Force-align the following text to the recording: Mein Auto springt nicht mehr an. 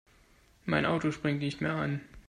Mein 0.65 0.87
Auto 0.87 1.11
springt 1.11 1.41
nicht 1.41 1.61
mehr 1.61 1.73
an. 1.75 2.01